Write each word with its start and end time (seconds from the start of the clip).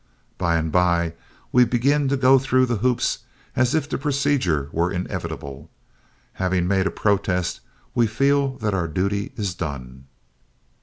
By 0.39 0.55
and 0.55 0.71
by 0.71 1.13
we 1.51 1.63
begin 1.63 2.07
to 2.09 2.17
go 2.17 2.39
through 2.39 2.65
the 2.65 2.77
hoops 2.77 3.19
as 3.55 3.75
if 3.75 3.87
the 3.87 3.99
procedure 3.99 4.67
were 4.71 4.91
inevitable. 4.91 5.69
Having 6.33 6.67
made 6.67 6.87
a 6.87 6.89
protest 6.89 7.59
we 7.93 8.07
feel 8.07 8.57
that 8.57 8.73
our 8.73 8.87
duty 8.87 9.31
is 9.35 9.53
done. 9.53 10.05